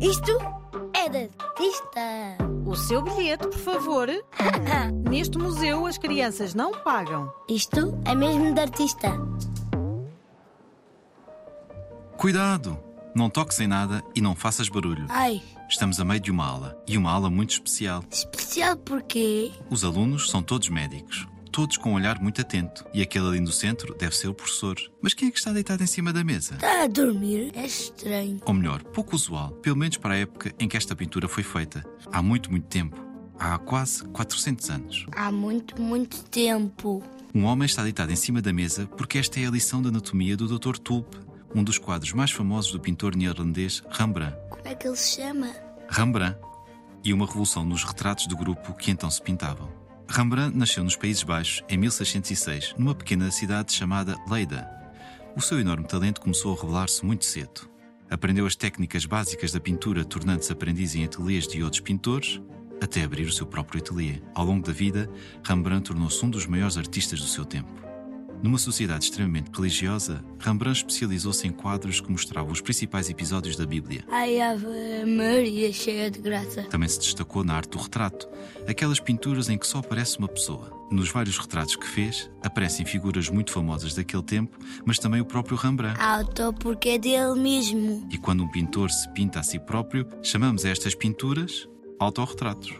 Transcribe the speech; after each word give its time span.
Isto 0.00 0.32
é 0.94 1.08
de 1.08 1.30
artista. 1.38 2.00
O 2.64 2.76
seu 2.76 3.02
bilhete, 3.02 3.48
por 3.48 3.58
favor. 3.58 4.08
Neste 5.10 5.38
museu 5.38 5.86
as 5.86 5.98
crianças 5.98 6.54
não 6.54 6.72
pagam. 6.82 7.32
Isto 7.48 7.98
é 8.04 8.14
mesmo 8.14 8.52
de 8.54 8.60
artista. 8.60 9.08
Cuidado! 12.16 12.78
Não 13.14 13.28
toques 13.30 13.58
em 13.60 13.66
nada 13.66 14.02
e 14.14 14.20
não 14.20 14.36
faças 14.36 14.68
barulho. 14.68 15.06
Ai, 15.08 15.42
Estamos 15.68 15.98
a 16.00 16.04
meio 16.04 16.20
de 16.20 16.30
uma 16.30 16.46
aula 16.46 16.82
e 16.86 16.96
uma 16.96 17.10
aula 17.10 17.28
muito 17.28 17.50
especial. 17.50 18.02
especial 18.10 18.76
porquê? 18.76 19.52
Os 19.68 19.84
alunos 19.84 20.30
são 20.30 20.42
todos 20.42 20.68
médicos, 20.70 21.26
todos 21.58 21.76
com 21.76 21.90
um 21.90 21.94
olhar 21.94 22.20
muito 22.20 22.40
atento, 22.40 22.86
e 22.94 23.02
aquele 23.02 23.26
ali 23.26 23.40
no 23.40 23.50
centro 23.50 23.92
deve 23.92 24.16
ser 24.16 24.28
o 24.28 24.32
professor. 24.32 24.76
Mas 25.02 25.12
quem 25.12 25.26
é 25.26 25.30
que 25.32 25.38
está 25.38 25.50
deitado 25.50 25.82
em 25.82 25.88
cima 25.88 26.12
da 26.12 26.22
mesa? 26.22 26.54
Está 26.54 26.84
a 26.84 26.86
dormir? 26.86 27.50
É 27.52 27.66
estranho. 27.66 28.38
Ou 28.44 28.54
melhor, 28.54 28.80
pouco 28.84 29.16
usual, 29.16 29.50
pelo 29.54 29.74
menos 29.74 29.96
para 29.96 30.14
a 30.14 30.18
época 30.18 30.54
em 30.56 30.68
que 30.68 30.76
esta 30.76 30.94
pintura 30.94 31.26
foi 31.26 31.42
feita. 31.42 31.84
Há 32.12 32.22
muito, 32.22 32.48
muito 32.48 32.68
tempo. 32.68 32.96
Há 33.36 33.58
quase 33.58 34.04
400 34.04 34.70
anos. 34.70 35.06
Há 35.16 35.32
muito, 35.32 35.82
muito 35.82 36.22
tempo. 36.26 37.02
Um 37.34 37.42
homem 37.42 37.66
está 37.66 37.82
deitado 37.82 38.12
em 38.12 38.16
cima 38.16 38.40
da 38.40 38.52
mesa 38.52 38.86
porque 38.96 39.18
esta 39.18 39.40
é 39.40 39.46
a 39.48 39.50
lição 39.50 39.82
de 39.82 39.88
anatomia 39.88 40.36
do 40.36 40.46
Dr. 40.46 40.78
Tulpe, 40.78 41.16
um 41.52 41.64
dos 41.64 41.76
quadros 41.76 42.12
mais 42.12 42.30
famosos 42.30 42.70
do 42.70 42.78
pintor 42.78 43.16
neerlandês 43.16 43.82
Rembrandt. 43.90 44.36
Como 44.48 44.62
é 44.64 44.76
que 44.76 44.86
ele 44.86 44.96
se 44.96 45.20
chama? 45.20 45.52
Rembrandt 45.90 46.38
e 47.02 47.12
uma 47.12 47.26
revolução 47.26 47.64
nos 47.64 47.82
retratos 47.82 48.28
do 48.28 48.36
grupo 48.36 48.74
que 48.74 48.92
então 48.92 49.10
se 49.10 49.20
pintavam. 49.20 49.87
Rembrandt 50.10 50.56
nasceu 50.56 50.82
nos 50.82 50.96
Países 50.96 51.22
Baixos 51.22 51.62
em 51.68 51.76
1606, 51.76 52.74
numa 52.78 52.94
pequena 52.94 53.30
cidade 53.30 53.72
chamada 53.72 54.16
Leida. 54.28 54.66
O 55.36 55.40
seu 55.40 55.60
enorme 55.60 55.86
talento 55.86 56.20
começou 56.20 56.56
a 56.56 56.60
revelar-se 56.60 57.04
muito 57.04 57.26
cedo. 57.26 57.68
Aprendeu 58.10 58.46
as 58.46 58.56
técnicas 58.56 59.04
básicas 59.04 59.52
da 59.52 59.60
pintura, 59.60 60.04
tornando-se 60.06 60.50
aprendiz 60.50 60.94
em 60.94 61.04
ateliês 61.04 61.46
de 61.46 61.62
outros 61.62 61.82
pintores, 61.82 62.40
até 62.82 63.04
abrir 63.04 63.26
o 63.26 63.32
seu 63.32 63.46
próprio 63.46 63.80
ateliê. 63.80 64.22
Ao 64.34 64.46
longo 64.46 64.66
da 64.66 64.72
vida, 64.72 65.10
Rembrandt 65.44 65.88
tornou-se 65.88 66.24
um 66.24 66.30
dos 66.30 66.46
maiores 66.46 66.78
artistas 66.78 67.20
do 67.20 67.26
seu 67.26 67.44
tempo. 67.44 67.87
Numa 68.42 68.58
sociedade 68.58 69.04
extremamente 69.04 69.50
religiosa, 69.52 70.24
Rembrandt 70.38 70.78
especializou-se 70.78 71.46
em 71.46 71.50
quadros 71.50 72.00
que 72.00 72.10
mostravam 72.10 72.52
os 72.52 72.60
principais 72.60 73.10
episódios 73.10 73.56
da 73.56 73.66
Bíblia. 73.66 74.04
Ai, 74.10 74.40
Ave 74.40 75.04
Maria, 75.06 75.72
cheia 75.72 76.10
de 76.10 76.20
graça. 76.20 76.62
Também 76.64 76.88
se 76.88 77.00
destacou 77.00 77.42
na 77.42 77.54
arte 77.54 77.70
do 77.70 77.78
retrato, 77.78 78.28
aquelas 78.68 79.00
pinturas 79.00 79.48
em 79.48 79.58
que 79.58 79.66
só 79.66 79.78
aparece 79.78 80.18
uma 80.18 80.28
pessoa. 80.28 80.72
Nos 80.90 81.10
vários 81.10 81.36
retratos 81.36 81.76
que 81.76 81.86
fez, 81.86 82.30
aparecem 82.42 82.86
figuras 82.86 83.28
muito 83.28 83.50
famosas 83.50 83.94
daquele 83.94 84.22
tempo, 84.22 84.56
mas 84.86 84.98
também 84.98 85.20
o 85.20 85.24
próprio 85.24 85.56
Rembrandt. 85.56 86.00
Auto 86.00 86.54
porque 86.60 86.90
é 86.90 86.98
dele 86.98 87.34
mesmo. 87.34 88.06
E 88.10 88.16
quando 88.16 88.44
um 88.44 88.48
pintor 88.48 88.90
se 88.90 89.08
pinta 89.12 89.40
a 89.40 89.42
si 89.42 89.58
próprio, 89.58 90.06
chamamos 90.22 90.64
a 90.64 90.68
estas 90.68 90.94
pinturas 90.94 91.68
autorretratos. 91.98 92.72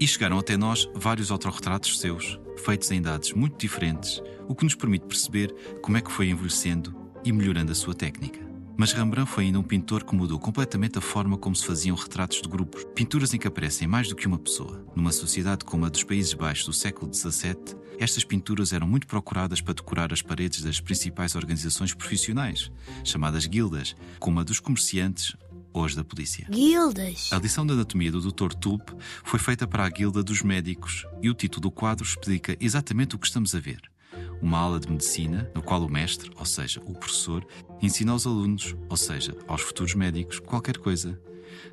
E 0.00 0.08
chegaram 0.08 0.38
até 0.38 0.56
nós 0.56 0.88
vários 0.94 1.30
autorretratos 1.30 2.00
seus, 2.00 2.40
feitos 2.56 2.90
em 2.90 2.98
idades 2.98 3.32
muito 3.32 3.58
diferentes, 3.58 4.22
o 4.48 4.54
que 4.54 4.64
nos 4.64 4.74
permite 4.74 5.06
perceber 5.06 5.54
como 5.80 5.96
é 5.96 6.00
que 6.00 6.12
foi 6.12 6.28
envelhecendo 6.28 6.94
e 7.24 7.32
melhorando 7.32 7.72
a 7.72 7.74
sua 7.74 7.94
técnica. 7.94 8.52
Mas 8.76 8.92
Rembrandt 8.92 9.30
foi 9.30 9.44
ainda 9.44 9.58
um 9.58 9.62
pintor 9.62 10.02
que 10.02 10.14
mudou 10.14 10.38
completamente 10.38 10.98
a 10.98 11.00
forma 11.00 11.36
como 11.36 11.54
se 11.54 11.64
faziam 11.64 11.94
retratos 11.94 12.40
de 12.40 12.48
grupos. 12.48 12.84
Pinturas 12.94 13.34
em 13.34 13.38
que 13.38 13.46
aparecem 13.46 13.86
mais 13.86 14.08
do 14.08 14.16
que 14.16 14.26
uma 14.26 14.38
pessoa. 14.38 14.84
Numa 14.96 15.12
sociedade 15.12 15.64
como 15.64 15.84
a 15.84 15.88
dos 15.88 16.02
Países 16.02 16.32
Baixos 16.32 16.66
do 16.66 16.72
século 16.72 17.12
XVII, 17.12 17.76
estas 17.98 18.24
pinturas 18.24 18.72
eram 18.72 18.88
muito 18.88 19.06
procuradas 19.06 19.60
para 19.60 19.74
decorar 19.74 20.12
as 20.12 20.22
paredes 20.22 20.62
das 20.62 20.80
principais 20.80 21.34
organizações 21.34 21.92
profissionais, 21.92 22.72
chamadas 23.04 23.46
guildas, 23.46 23.94
como 24.18 24.40
a 24.40 24.42
dos 24.42 24.58
comerciantes 24.58 25.36
as 25.74 25.94
da 25.94 26.04
polícia. 26.04 26.46
Guildas. 26.50 27.30
A 27.32 27.38
lição 27.38 27.66
de 27.66 27.72
anatomia 27.72 28.10
do 28.12 28.20
Dr. 28.20 28.52
Tulpe 28.54 28.92
foi 29.24 29.38
feita 29.38 29.66
para 29.66 29.84
a 29.84 29.88
Guilda 29.88 30.22
dos 30.22 30.42
Médicos 30.42 31.06
e 31.22 31.30
o 31.30 31.34
título 31.34 31.62
do 31.62 31.70
quadro 31.70 32.04
explica 32.04 32.56
exatamente 32.60 33.14
o 33.14 33.18
que 33.18 33.26
estamos 33.26 33.54
a 33.54 33.60
ver. 33.60 33.80
Uma 34.40 34.58
aula 34.58 34.80
de 34.80 34.90
medicina, 34.90 35.48
no 35.54 35.62
qual 35.62 35.82
o 35.84 35.88
mestre, 35.90 36.30
ou 36.36 36.44
seja, 36.44 36.80
o 36.84 36.92
professor, 36.94 37.46
ensina 37.80 38.12
aos 38.12 38.26
alunos, 38.26 38.74
ou 38.88 38.96
seja, 38.96 39.36
aos 39.46 39.60
futuros 39.62 39.94
médicos, 39.94 40.38
qualquer 40.40 40.78
coisa. 40.78 41.18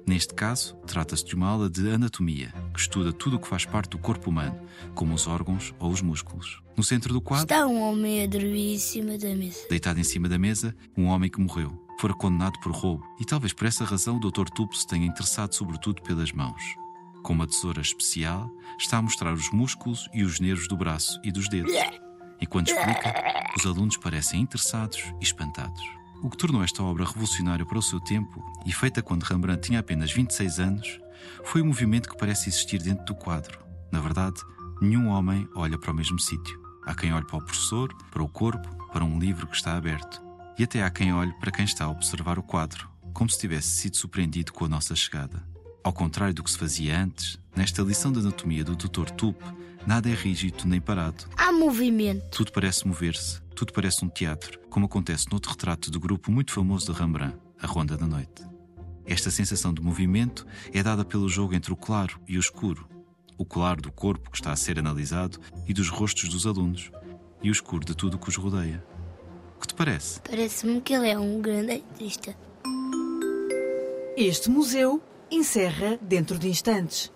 Neste 0.06 0.34
caso, 0.34 0.76
trata-se 0.86 1.26
de 1.26 1.36
uma 1.36 1.48
aula 1.48 1.70
de 1.70 1.90
anatomia, 1.90 2.54
que 2.74 2.80
estuda 2.80 3.12
tudo 3.12 3.38
o 3.38 3.40
que 3.40 3.48
faz 3.48 3.66
parte 3.66 3.92
do 3.92 3.98
corpo 3.98 4.30
humano, 4.30 4.60
como 4.94 5.14
os 5.16 5.26
órgãos 5.26 5.74
ou 5.80 5.90
os 5.92 6.02
músculos. 6.02 6.62
No 6.78 6.84
centro 6.84 7.14
do 7.14 7.22
quadro, 7.22 7.44
Está 7.46 7.66
um 7.66 7.82
homem 7.82 8.24
a 8.24 8.28
dormir 8.28 8.76
em 8.76 8.80
cima 8.80 9.18
da 9.18 9.34
mesa. 9.36 9.60
deitado 9.70 10.00
em 10.00 10.04
cima 10.04 10.30
da 10.30 10.38
mesa, 10.38 10.76
um 10.98 11.06
homem 11.06 11.30
que 11.30 11.40
morreu. 11.40 11.89
Fora 12.00 12.14
condenado 12.14 12.58
por 12.62 12.72
roubo, 12.72 13.06
e 13.20 13.26
talvez 13.26 13.52
por 13.52 13.68
essa 13.68 13.84
razão 13.84 14.16
o 14.16 14.20
Dr. 14.22 14.46
Tulpe 14.46 14.78
se 14.78 14.88
tenha 14.88 15.06
interessado 15.06 15.54
sobretudo 15.54 16.02
pelas 16.02 16.32
mãos. 16.32 16.64
Com 17.22 17.34
uma 17.34 17.46
tesoura 17.46 17.82
especial, 17.82 18.50
está 18.78 19.00
a 19.00 19.02
mostrar 19.02 19.34
os 19.34 19.52
músculos 19.52 20.08
e 20.14 20.24
os 20.24 20.40
nervos 20.40 20.66
do 20.70 20.78
braço 20.78 21.20
e 21.26 21.30
dos 21.30 21.50
dedos. 21.50 21.74
Enquanto 22.40 22.70
explica, 22.70 23.14
os 23.54 23.66
alunos 23.66 23.98
parecem 23.98 24.40
interessados 24.40 25.14
e 25.20 25.24
espantados. 25.26 25.84
O 26.24 26.30
que 26.30 26.38
tornou 26.38 26.64
esta 26.64 26.82
obra 26.82 27.04
revolucionária 27.04 27.66
para 27.66 27.78
o 27.78 27.84
seu 27.84 28.00
tempo, 28.00 28.42
e 28.66 28.72
feita 28.72 29.02
quando 29.02 29.24
Rembrandt 29.24 29.68
tinha 29.68 29.82
apenas 29.82 30.10
26 30.10 30.60
anos, 30.62 31.02
foi 31.44 31.62
o 31.62 31.66
movimento 31.66 32.08
que 32.08 32.18
parece 32.18 32.48
existir 32.48 32.82
dentro 32.82 33.04
do 33.04 33.16
quadro. 33.16 33.60
Na 33.92 34.00
verdade, 34.00 34.40
nenhum 34.82 35.10
homem 35.10 35.50
olha 35.54 35.78
para 35.78 35.92
o 35.92 35.96
mesmo 35.96 36.18
sítio. 36.18 36.62
Há 36.86 36.96
quem 36.96 37.14
olhe 37.14 37.26
para 37.26 37.40
o 37.40 37.44
professor, 37.44 37.94
para 38.10 38.24
o 38.24 38.30
corpo, 38.30 38.70
para 38.88 39.04
um 39.04 39.20
livro 39.20 39.48
que 39.48 39.56
está 39.58 39.76
aberto. 39.76 40.29
E 40.60 40.64
até 40.66 40.84
há 40.84 40.90
quem 40.90 41.14
olhe 41.14 41.32
para 41.40 41.52
quem 41.52 41.64
está 41.64 41.86
a 41.86 41.90
observar 41.90 42.38
o 42.38 42.44
quadro, 42.44 42.90
como 43.14 43.30
se 43.30 43.40
tivesse 43.40 43.70
sido 43.70 43.96
surpreendido 43.96 44.52
com 44.52 44.66
a 44.66 44.68
nossa 44.68 44.94
chegada. 44.94 45.42
Ao 45.82 45.94
contrário 45.94 46.34
do 46.34 46.44
que 46.44 46.52
se 46.52 46.58
fazia 46.58 47.02
antes, 47.02 47.40
nesta 47.56 47.82
lição 47.82 48.12
de 48.12 48.20
anatomia 48.20 48.62
do 48.66 48.76
Dr. 48.76 49.10
Tulpe, 49.12 49.46
nada 49.88 50.10
é 50.10 50.14
rígido 50.14 50.68
nem 50.68 50.82
parado. 50.82 51.24
Há 51.38 51.54
movimento. 51.54 52.30
Tudo 52.32 52.52
parece 52.52 52.86
mover-se, 52.86 53.42
tudo 53.56 53.72
parece 53.72 54.04
um 54.04 54.10
teatro, 54.10 54.60
como 54.70 54.86
acontece 54.86 55.32
noutro 55.32 55.52
retrato 55.52 55.90
do 55.90 55.98
grupo 55.98 56.30
muito 56.30 56.52
famoso 56.52 56.92
de 56.92 57.00
Rembrandt, 57.00 57.38
A 57.62 57.66
Ronda 57.66 57.96
da 57.96 58.06
Noite. 58.06 58.44
Esta 59.06 59.32
sensação 59.32 59.74
de 59.74 59.82
movimento 59.82 60.46
é 60.74 60.84
dada 60.84 61.06
pelo 61.06 61.30
jogo 61.30 61.56
entre 61.56 61.72
o 61.72 61.78
claro 61.78 62.20
e 62.28 62.36
o 62.36 62.40
escuro, 62.42 62.86
o 63.38 63.46
claro 63.46 63.82
do 63.82 63.94
corpo 63.94 64.30
que 64.30 64.36
está 64.36 64.52
a 64.52 64.58
ser 64.58 64.78
analisado 64.78 65.40
e 65.66 65.74
dos 65.74 65.88
rostos 65.88 66.28
dos 66.28 66.46
alunos, 66.46 66.92
e 67.42 67.50
o 67.50 67.54
escuro 67.54 67.86
de 67.86 67.96
tudo 67.96 68.16
o 68.16 68.20
que 68.20 68.28
os 68.28 68.36
rodeia. 68.36 68.84
O 69.60 69.62
que 69.62 69.68
te 69.68 69.74
parece? 69.74 70.22
Parece-me 70.22 70.80
que 70.80 70.94
ele 70.94 71.10
é 71.10 71.20
um 71.20 71.42
grande 71.42 71.74
artista. 71.74 72.34
Este 74.16 74.50
museu 74.50 75.04
encerra 75.30 76.00
dentro 76.02 76.40
de 76.40 76.48
instantes. 76.48 77.12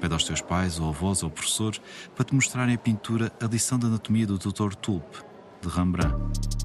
Pede 0.00 0.14
aos 0.14 0.22
teus 0.22 0.40
pais, 0.40 0.78
ou 0.78 0.90
avós, 0.90 1.24
ou 1.24 1.30
professores 1.30 1.80
para 2.14 2.24
te 2.24 2.36
mostrarem 2.36 2.76
a 2.76 2.78
pintura 2.78 3.32
A 3.42 3.46
Lição 3.46 3.80
de 3.80 3.86
Anatomia 3.86 4.28
do 4.28 4.38
Dr. 4.38 4.72
Tulpe, 4.76 5.18
de 5.60 5.68
Rembrandt. 5.68 6.59